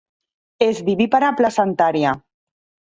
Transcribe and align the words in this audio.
És 0.69 0.81
vivípara 0.89 1.31
placentària. 1.43 2.19